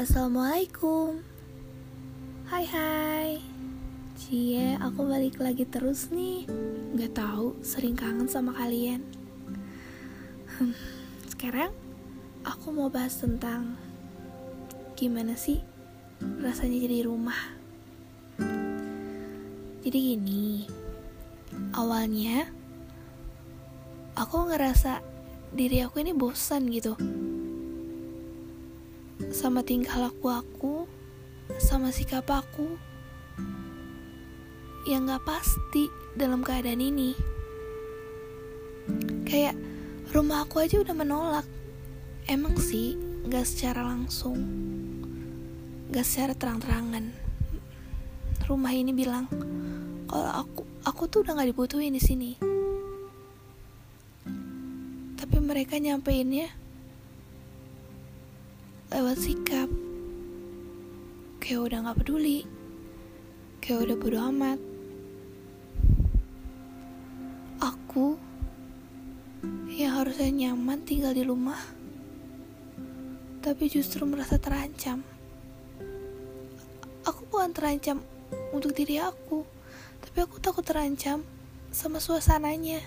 Assalamualaikum. 0.00 1.20
Hai 2.48 2.64
hai. 2.72 3.36
Cie, 4.16 4.72
aku 4.80 5.04
balik 5.04 5.36
lagi 5.36 5.68
terus 5.68 6.08
nih. 6.08 6.48
Gak 6.96 7.20
tahu, 7.20 7.60
sering 7.60 8.00
kangen 8.00 8.24
sama 8.24 8.56
kalian. 8.56 9.04
Hmm, 10.56 10.72
Sekarang 11.28 11.76
Aku 12.48 12.72
mau 12.72 12.88
bahas 12.88 13.12
tentang 13.20 13.76
Gimana 14.96 15.36
sih 15.36 15.60
Rasanya 16.40 16.80
jadi 16.80 17.04
rumah. 17.04 17.60
Jadi 19.84 19.98
gini 20.00 20.64
Awalnya 21.76 22.48
Aku 24.16 24.48
ngerasa 24.48 25.04
Diri 25.52 25.84
aku 25.84 26.00
ini 26.00 26.16
bosan 26.16 26.72
gitu 26.72 26.96
sama 29.28 29.60
tingkah 29.60 30.00
laku 30.00 30.32
aku, 30.32 30.74
sama 31.60 31.92
sikap 31.92 32.24
aku 32.32 32.80
yang 34.88 35.04
gak 35.04 35.20
pasti 35.28 35.92
dalam 36.16 36.40
keadaan 36.40 36.80
ini. 36.80 37.12
Kayak 39.28 39.52
rumah 40.16 40.48
aku 40.48 40.64
aja 40.64 40.80
udah 40.80 40.96
menolak. 40.96 41.46
Emang 42.24 42.56
sih 42.56 42.96
gak 43.28 43.44
secara 43.44 43.84
langsung, 43.84 44.40
gak 45.92 46.06
secara 46.08 46.32
terang-terangan. 46.32 47.12
Rumah 48.48 48.72
ini 48.72 48.96
bilang 48.96 49.28
kalau 50.08 50.32
aku 50.32 50.64
aku 50.82 51.02
tuh 51.12 51.20
udah 51.22 51.36
gak 51.36 51.52
dibutuhin 51.52 51.92
di 51.92 52.02
sini. 52.02 52.30
Tapi 55.20 55.36
mereka 55.38 55.76
nyampeinnya 55.76 56.59
lewat 58.90 59.16
sikap. 59.22 59.70
Kayak 61.38 61.60
udah 61.70 61.78
gak 61.86 61.98
peduli. 62.02 62.42
Kayak 63.62 63.86
udah 63.86 63.96
bodo 63.96 64.18
amat. 64.34 64.58
Aku 67.62 68.18
yang 69.70 69.94
harusnya 70.02 70.30
nyaman 70.30 70.82
tinggal 70.82 71.14
di 71.14 71.22
rumah. 71.22 71.62
Tapi 73.40 73.70
justru 73.70 74.02
merasa 74.04 74.36
terancam. 74.42 75.06
Aku 77.06 77.30
bukan 77.30 77.54
terancam 77.54 78.02
untuk 78.50 78.74
diri 78.74 78.98
aku 78.98 79.46
tapi 80.00 80.26
aku 80.26 80.42
takut 80.42 80.66
terancam 80.66 81.22
sama 81.70 82.02
suasananya. 82.02 82.82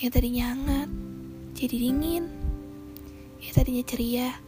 Yang 0.00 0.10
tadinya 0.16 0.56
hangat 0.56 0.88
jadi 1.52 1.76
dingin. 1.76 2.24
Yang 3.42 3.52
tadinya 3.52 3.84
ceria 3.84 4.45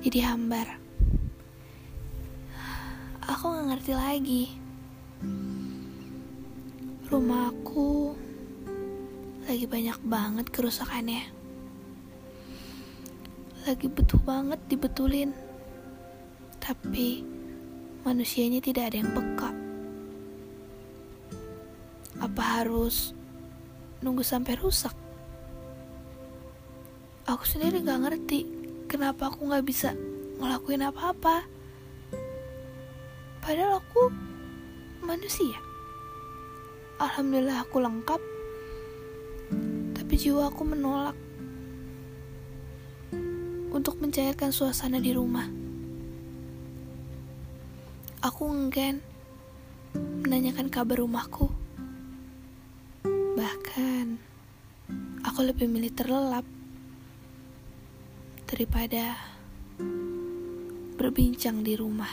jadi 0.00 0.32
hambar. 0.32 0.80
Aku 3.28 3.52
gak 3.52 3.68
ngerti 3.68 3.92
lagi. 3.92 4.44
Rumah 7.12 7.52
aku 7.52 8.16
lagi 9.44 9.68
banyak 9.68 10.00
banget 10.08 10.46
kerusakannya. 10.48 11.20
Lagi 13.68 13.86
butuh 13.92 14.20
banget 14.24 14.60
dibetulin. 14.72 15.36
Tapi 16.56 17.20
manusianya 18.00 18.64
tidak 18.64 18.88
ada 18.88 19.04
yang 19.04 19.12
peka. 19.12 19.52
Apa 22.24 22.64
harus 22.64 23.12
nunggu 24.00 24.24
sampai 24.24 24.56
rusak? 24.56 24.96
Aku 27.28 27.44
sendiri 27.44 27.84
gak 27.84 28.00
ngerti 28.00 28.59
kenapa 28.90 29.30
aku 29.30 29.46
nggak 29.46 29.62
bisa 29.62 29.94
ngelakuin 30.42 30.82
apa-apa? 30.82 31.46
Padahal 33.38 33.78
aku 33.78 34.10
manusia. 35.06 35.62
Alhamdulillah 36.98 37.62
aku 37.62 37.78
lengkap. 37.78 38.20
Tapi 39.94 40.12
jiwa 40.18 40.50
aku 40.50 40.66
menolak 40.66 41.14
untuk 43.70 44.02
mencairkan 44.02 44.50
suasana 44.50 44.98
di 44.98 45.14
rumah. 45.14 45.46
Aku 48.26 48.50
enggan 48.50 48.98
menanyakan 50.26 50.66
kabar 50.66 50.98
rumahku. 50.98 51.46
Bahkan 53.38 54.06
aku 55.22 55.40
lebih 55.46 55.70
milih 55.70 55.94
terlelap 55.94 56.44
daripada 58.50 59.14
berbincang 60.98 61.62
di 61.62 61.78
rumah. 61.78 62.10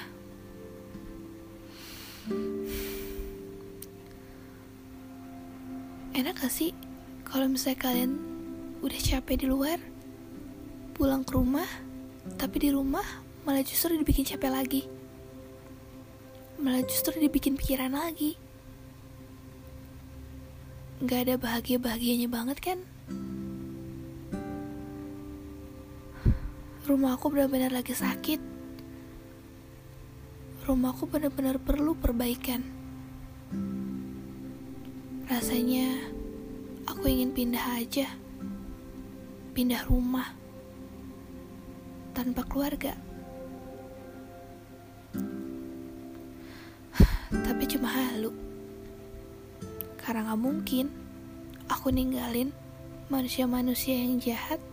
Enak 6.13 6.37
gak 6.37 6.53
sih 6.53 6.77
kalau 7.25 7.49
misalnya 7.49 7.81
kalian 7.81 8.11
udah 8.85 8.99
capek 9.01 9.41
di 9.41 9.45
luar, 9.49 9.81
pulang 10.93 11.25
ke 11.25 11.33
rumah, 11.33 11.65
tapi 12.37 12.61
di 12.61 12.69
rumah 12.69 13.05
malah 13.41 13.65
justru 13.65 13.97
dibikin 13.97 14.21
capek 14.21 14.53
lagi. 14.53 14.81
Malah 16.61 16.85
justru 16.85 17.17
dibikin 17.17 17.57
pikiran 17.57 17.97
lagi. 17.97 18.37
Gak 21.01 21.29
ada 21.29 21.35
bahagia-bahagianya 21.41 22.29
banget 22.29 22.57
kan? 22.61 22.96
Rumahku 26.87 27.27
benar-benar 27.27 27.75
lagi 27.75 27.91
sakit. 27.91 28.39
Rumahku 30.63 31.03
benar-benar 31.11 31.59
perlu 31.59 31.99
perbaikan. 31.99 32.63
Rasanya 35.27 36.07
aku 36.87 37.11
ingin 37.11 37.35
pindah 37.35 37.75
aja. 37.75 38.07
Pindah 39.51 39.83
rumah. 39.83 40.31
Tanpa 42.15 42.47
keluarga. 42.47 42.95
Tapi 47.27 47.63
cuma 47.67 47.91
halu. 47.91 48.31
Karena 49.99 50.31
gak 50.31 50.39
mungkin 50.39 50.87
aku 51.67 51.91
ninggalin 51.91 52.55
manusia-manusia 53.11 53.99
yang 53.99 54.23
jahat 54.23 54.63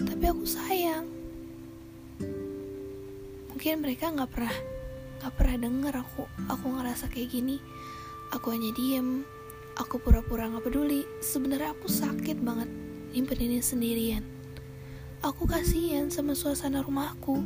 tapi 0.00 0.24
aku 0.26 0.42
sayang. 0.42 1.06
Mungkin 3.54 3.74
mereka 3.78 4.10
nggak 4.10 4.30
pernah 4.34 4.56
nggak 5.22 5.34
pernah 5.40 5.56
denger 5.56 5.94
aku 6.02 6.22
aku 6.50 6.66
ngerasa 6.74 7.06
kayak 7.06 7.30
gini. 7.30 7.62
Aku 8.34 8.50
hanya 8.50 8.74
diem 8.74 9.22
aku 9.78 10.02
pura-pura 10.02 10.50
nggak 10.50 10.66
peduli. 10.66 11.06
Sebenarnya 11.22 11.74
aku 11.74 11.86
sakit 11.86 12.38
banget 12.42 12.70
nyimpen 13.14 13.38
ini 13.38 13.62
sendirian. 13.62 14.24
Aku 15.22 15.46
kasihan 15.48 16.10
sama 16.10 16.36
suasana 16.36 16.84
rumahku 16.84 17.40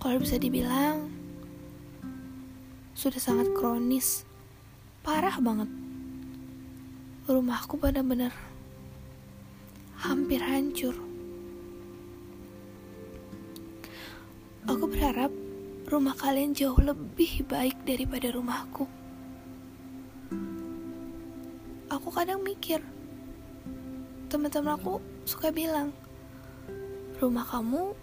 kalau 0.00 0.18
bisa 0.18 0.40
dibilang 0.40 1.10
sudah 2.96 3.18
sangat 3.18 3.50
kronis. 3.58 4.24
Parah 5.02 5.34
banget 5.42 5.81
rumahku 7.30 7.78
benar-benar 7.78 8.34
hampir 10.02 10.42
hancur. 10.42 10.98
Aku 14.66 14.90
berharap 14.90 15.30
rumah 15.86 16.18
kalian 16.18 16.50
jauh 16.50 16.78
lebih 16.82 17.46
baik 17.46 17.78
daripada 17.86 18.34
rumahku. 18.34 18.90
Aku 21.94 22.08
kadang 22.10 22.42
mikir, 22.42 22.82
teman-teman 24.26 24.74
aku 24.74 24.98
suka 25.22 25.54
bilang, 25.54 25.94
rumah 27.22 27.46
kamu 27.46 27.94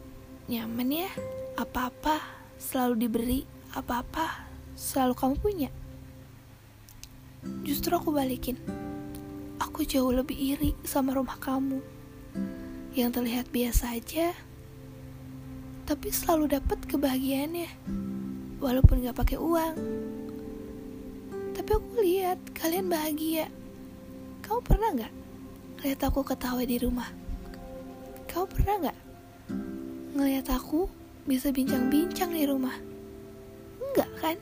nyaman 0.48 1.04
ya, 1.04 1.12
apa-apa 1.60 2.24
selalu 2.56 2.96
diberi, 3.04 3.42
apa-apa 3.76 4.48
selalu 4.80 5.14
kamu 5.18 5.36
punya. 5.44 5.70
Justru 7.68 7.92
aku 7.96 8.16
balikin, 8.16 8.56
aku 9.60 9.86
jauh 9.86 10.12
lebih 10.16 10.36
iri 10.36 10.72
sama 10.88 11.14
rumah 11.14 11.38
kamu. 11.38 11.84
Yang 12.96 13.22
terlihat 13.22 13.48
biasa 13.54 13.96
aja 13.96 14.34
tapi 15.90 16.14
selalu 16.14 16.54
dapat 16.54 16.86
kebahagiaannya 16.86 17.70
walaupun 18.62 19.02
gak 19.02 19.18
pakai 19.18 19.42
uang. 19.42 19.76
Tapi 21.58 21.70
aku 21.74 21.90
lihat 22.06 22.38
kalian 22.54 22.94
bahagia. 22.94 23.50
Kamu 24.46 24.62
pernah 24.62 24.90
nggak 24.96 25.14
lihat 25.82 26.00
aku 26.06 26.22
ketawa 26.22 26.62
di 26.62 26.78
rumah? 26.78 27.10
Kamu 28.30 28.46
pernah 28.50 28.76
nggak 28.86 29.00
ngelihat 30.14 30.48
aku 30.54 30.86
bisa 31.26 31.50
bincang-bincang 31.50 32.30
di 32.34 32.46
rumah? 32.46 32.78
Enggak 33.82 34.10
kan 34.22 34.38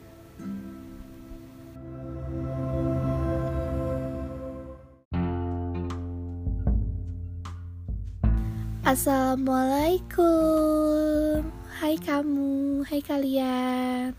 Assalamualaikum. 8.88 11.44
Hai 11.76 12.00
kamu, 12.00 12.88
hai 12.88 13.04
kalian. 13.04 14.16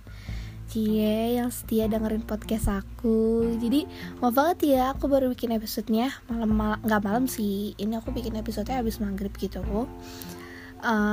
Cie 0.69 1.42
yang 1.42 1.50
setia 1.50 1.89
dengerin 1.89 2.21
podcast 2.21 2.69
aku. 2.69 3.50
Jadi 3.57 3.89
maaf 4.21 4.38
banget 4.38 4.77
ya 4.77 4.94
aku 4.94 5.10
baru 5.10 5.33
bikin 5.33 5.57
episodenya. 5.57 6.13
Malam 6.30 6.54
mal 6.54 6.77
nggak 6.86 7.01
malam 7.01 7.25
sih. 7.25 7.74
Ini 7.81 7.98
aku 7.98 8.13
bikin 8.13 8.38
episodenya 8.38 8.86
habis 8.86 9.01
maghrib 9.01 9.33
gitu. 9.42 9.66
Uh, 9.66 9.89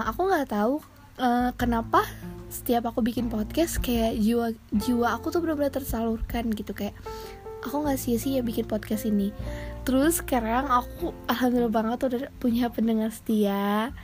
Aku 0.04 0.28
nggak 0.28 0.52
tahu 0.52 0.84
uh, 1.16 1.56
kenapa 1.56 2.04
setiap 2.52 2.92
aku 2.92 3.00
bikin 3.00 3.32
podcast 3.32 3.80
kayak 3.80 4.20
jiwa 4.20 4.52
jiwa 4.68 5.16
aku 5.16 5.32
tuh 5.32 5.40
benar-benar 5.40 5.72
tersalurkan 5.72 6.52
gitu. 6.52 6.76
Kayak 6.76 6.92
aku 7.62 7.86
nggak 7.86 8.00
sia-sia 8.00 8.40
bikin 8.44 8.66
podcast 8.68 9.08
ini. 9.08 9.30
Terus 9.86 10.18
sekarang 10.18 10.66
aku 10.66 11.14
alhamdulillah 11.30 11.72
banget 11.72 11.98
udah 12.10 12.20
punya 12.42 12.68
pendengar 12.68 13.14
setia. 13.14 13.94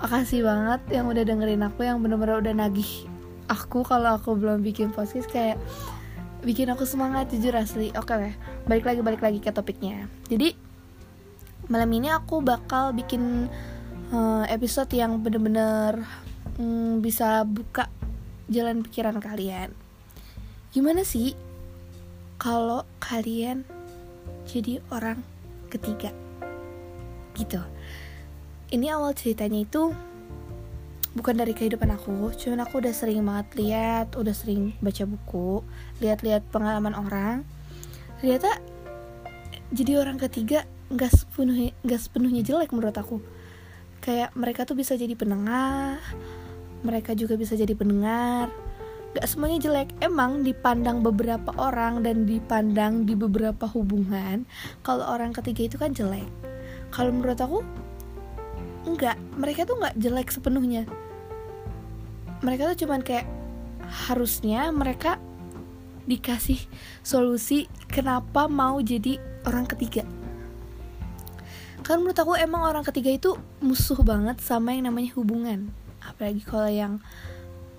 Makasih 0.00 0.46
banget 0.46 0.80
yang 0.94 1.10
udah 1.10 1.24
dengerin 1.26 1.66
aku 1.66 1.84
yang 1.84 2.00
bener-bener 2.00 2.40
udah 2.40 2.54
nagih 2.56 3.10
aku 3.50 3.82
kalau 3.82 4.16
aku 4.16 4.38
belum 4.38 4.62
bikin 4.62 4.94
podcast 4.94 5.26
kayak 5.28 5.58
bikin 6.46 6.70
aku 6.72 6.86
semangat 6.86 7.28
jujur 7.34 7.52
asli. 7.58 7.92
Oke 7.98 8.16
okay, 8.16 8.32
balik 8.64 8.86
lagi 8.86 9.00
balik 9.02 9.20
lagi 9.20 9.38
ke 9.42 9.50
topiknya. 9.50 10.08
Jadi 10.30 10.54
malam 11.68 11.90
ini 11.90 12.08
aku 12.08 12.40
bakal 12.40 12.94
bikin 12.94 13.50
uh, 14.14 14.46
episode 14.48 14.88
yang 14.94 15.20
bener-bener 15.20 16.06
um, 16.56 17.02
bisa 17.02 17.42
buka 17.44 17.90
jalan 18.46 18.86
pikiran 18.86 19.18
kalian. 19.18 19.74
Gimana 20.70 21.02
sih 21.02 21.49
kalau 22.40 22.88
kalian 23.04 23.68
jadi 24.48 24.80
orang 24.88 25.20
ketiga. 25.68 26.08
Gitu. 27.36 27.60
Ini 28.72 28.96
awal 28.96 29.12
ceritanya 29.12 29.60
itu 29.60 29.92
bukan 31.10 31.36
dari 31.36 31.52
kehidupan 31.52 31.90
aku 31.90 32.30
cuman 32.38 32.62
aku 32.62 32.78
udah 32.78 32.94
sering 32.94 33.26
banget 33.26 33.58
lihat 33.58 34.14
udah 34.14 34.30
sering 34.30 34.78
baca 34.78 35.02
buku 35.04 35.60
lihat-lihat 36.00 36.48
pengalaman 36.48 36.96
orang. 36.96 37.44
Ternyata 38.24 38.56
jadi 39.68 40.00
orang 40.00 40.16
ketiga 40.16 40.64
nggak 40.88 41.12
sepenuhnya 41.12 41.76
nggak 41.84 42.00
sepenuhnya 42.00 42.40
jelek 42.40 42.72
menurut 42.72 42.96
aku. 42.96 43.20
Kayak 44.00 44.32
mereka 44.32 44.64
tuh 44.64 44.80
bisa 44.80 44.96
jadi 44.96 45.12
penengah 45.12 46.00
mereka 46.80 47.12
juga 47.12 47.36
bisa 47.36 47.52
jadi 47.52 47.76
pendengar 47.76 48.48
gak 49.16 49.26
semuanya 49.26 49.58
jelek. 49.58 49.88
Emang 49.98 50.46
dipandang 50.46 51.02
beberapa 51.02 51.50
orang 51.58 52.06
dan 52.06 52.24
dipandang 52.26 53.06
di 53.06 53.18
beberapa 53.18 53.66
hubungan 53.70 54.46
kalau 54.86 55.06
orang 55.06 55.34
ketiga 55.34 55.66
itu 55.66 55.76
kan 55.78 55.90
jelek. 55.90 56.26
Kalau 56.90 57.10
menurut 57.14 57.38
aku 57.38 57.62
enggak. 58.86 59.16
Mereka 59.36 59.66
tuh 59.66 59.76
nggak 59.78 59.96
jelek 59.98 60.28
sepenuhnya. 60.30 60.86
Mereka 62.40 62.72
tuh 62.72 62.86
cuman 62.86 63.00
kayak 63.04 63.26
harusnya 64.08 64.70
mereka 64.70 65.18
dikasih 66.08 66.58
solusi 67.04 67.70
kenapa 67.90 68.50
mau 68.50 68.80
jadi 68.80 69.20
orang 69.46 69.66
ketiga. 69.68 70.06
Kan 71.84 72.06
menurut 72.06 72.18
aku 72.18 72.38
emang 72.38 72.66
orang 72.66 72.86
ketiga 72.86 73.10
itu 73.10 73.30
musuh 73.58 73.98
banget 74.00 74.38
sama 74.40 74.74
yang 74.74 74.90
namanya 74.90 75.10
hubungan. 75.18 75.74
Apalagi 76.00 76.42
kalau 76.46 76.70
yang 76.70 77.02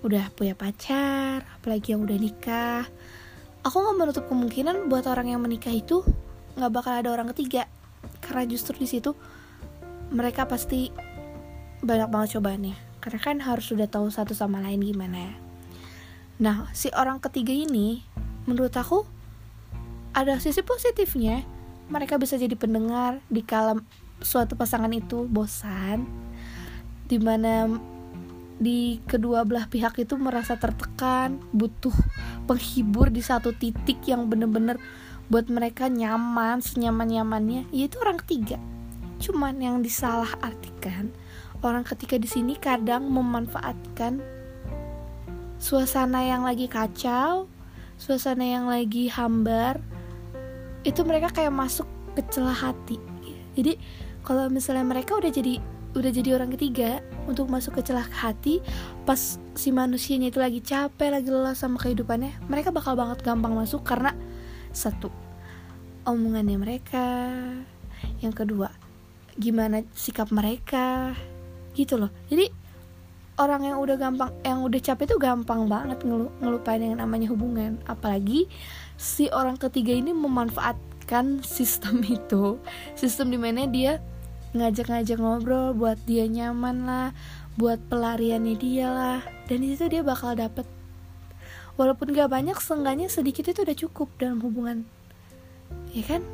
udah 0.02 0.34
punya 0.34 0.58
pacar 0.58 1.46
apalagi 1.58 1.94
yang 1.94 2.02
udah 2.02 2.18
nikah. 2.18 2.84
Aku 3.62 3.78
nggak 3.78 3.96
menutup 3.98 4.24
kemungkinan 4.26 4.90
buat 4.90 5.06
orang 5.06 5.30
yang 5.30 5.40
menikah 5.42 5.70
itu 5.70 6.02
nggak 6.58 6.72
bakal 6.74 6.92
ada 6.98 7.08
orang 7.14 7.30
ketiga. 7.30 7.70
Karena 8.18 8.42
justru 8.50 8.74
di 8.74 8.90
situ 8.90 9.14
mereka 10.10 10.50
pasti 10.50 10.90
banyak 11.82 12.10
banget 12.10 12.38
cobaannya. 12.38 12.76
Karena 12.98 13.18
kan 13.22 13.36
harus 13.42 13.70
sudah 13.70 13.86
tahu 13.86 14.10
satu 14.10 14.34
sama 14.34 14.58
lain 14.58 14.82
gimana 14.82 15.16
ya. 15.30 15.34
Nah 16.42 16.56
si 16.74 16.90
orang 16.90 17.22
ketiga 17.22 17.54
ini 17.54 18.02
menurut 18.50 18.74
aku 18.74 19.06
ada 20.10 20.36
sisi 20.42 20.66
positifnya. 20.66 21.46
Mereka 21.90 22.18
bisa 22.18 22.34
jadi 22.34 22.58
pendengar 22.58 23.22
di 23.30 23.46
kala 23.46 23.78
suatu 24.18 24.58
pasangan 24.58 24.90
itu 24.90 25.30
bosan. 25.30 26.06
Di 27.06 27.22
mana 27.22 27.68
di 28.58 29.00
kedua 29.08 29.46
belah 29.46 29.70
pihak 29.70 29.96
itu 30.02 30.18
merasa 30.20 30.58
tertekan, 30.58 31.40
butuh 31.54 31.94
penghibur 32.44 33.08
di 33.08 33.24
satu 33.24 33.54
titik 33.56 34.04
yang 34.08 34.28
bener-bener 34.28 34.76
buat 35.32 35.48
mereka 35.48 35.88
nyaman, 35.88 36.60
senyaman-nyamannya, 36.60 37.70
yaitu 37.72 37.96
orang 38.02 38.20
ketiga. 38.20 38.60
Cuman 39.22 39.56
yang 39.62 39.80
disalah 39.80 40.28
artikan, 40.44 41.08
orang 41.62 41.86
ketiga 41.86 42.18
di 42.18 42.28
sini 42.28 42.58
kadang 42.58 43.08
memanfaatkan 43.08 44.20
suasana 45.62 46.26
yang 46.26 46.42
lagi 46.42 46.66
kacau, 46.66 47.46
suasana 47.96 48.42
yang 48.42 48.66
lagi 48.66 49.06
hambar, 49.08 49.78
itu 50.82 51.06
mereka 51.06 51.30
kayak 51.30 51.54
masuk 51.54 51.86
ke 52.18 52.22
celah 52.28 52.58
hati. 52.58 52.98
Jadi 53.54 53.78
kalau 54.26 54.50
misalnya 54.50 54.82
mereka 54.82 55.16
udah 55.18 55.30
jadi 55.30 55.62
udah 55.92 56.10
jadi 56.10 56.36
orang 56.40 56.52
ketiga 56.56 57.04
untuk 57.28 57.52
masuk 57.52 57.80
ke 57.80 57.92
celah 57.92 58.08
hati 58.08 58.64
pas 59.04 59.36
si 59.52 59.68
manusianya 59.68 60.32
itu 60.32 60.40
lagi 60.40 60.64
capek 60.64 61.12
lagi 61.12 61.28
lelah 61.28 61.52
sama 61.52 61.76
kehidupannya 61.76 62.48
mereka 62.48 62.72
bakal 62.72 62.96
banget 62.96 63.20
gampang 63.20 63.52
masuk 63.52 63.84
karena 63.84 64.16
satu 64.72 65.12
omongannya 66.08 66.56
mereka 66.56 67.28
yang 68.24 68.32
kedua 68.32 68.72
gimana 69.36 69.80
sikap 69.96 70.28
mereka 70.28 71.16
gitu 71.72 71.96
loh. 71.96 72.12
Jadi 72.28 72.48
orang 73.40 73.72
yang 73.72 73.78
udah 73.80 73.96
gampang 73.96 74.30
yang 74.44 74.60
udah 74.60 74.80
capek 74.80 75.08
tuh 75.08 75.20
gampang 75.20 75.66
banget 75.66 76.04
ngelu 76.04 76.28
ngelupain 76.40 76.82
yang 76.82 77.00
namanya 77.00 77.32
hubungan. 77.32 77.80
Apalagi 77.88 78.48
si 79.00 79.32
orang 79.32 79.56
ketiga 79.56 79.96
ini 79.96 80.12
memanfaatkan 80.12 81.40
sistem 81.56 82.04
itu 82.04 82.60
sistem 82.94 83.32
di 83.32 83.38
mana 83.40 83.64
dia 83.68 84.04
ngajak-ngajak 84.52 85.18
ngobrol 85.20 85.72
buat 85.72 85.96
dia 86.04 86.28
nyaman 86.28 86.84
lah 86.84 87.08
buat 87.56 87.80
pelariannya 87.88 88.56
dia 88.56 88.88
lah. 88.88 89.20
Dan 89.48 89.64
di 89.64 89.76
situ 89.76 89.88
dia 89.92 90.02
bakal 90.04 90.36
dapet. 90.36 90.64
Walaupun 91.76 92.12
gak 92.12 92.32
banyak 92.32 92.56
seenggaknya 92.60 93.08
sedikit 93.08 93.48
itu 93.48 93.64
udah 93.64 93.76
cukup 93.76 94.08
dalam 94.20 94.40
hubungan. 94.44 94.84
Ya 95.92 96.04
kan 96.04 96.24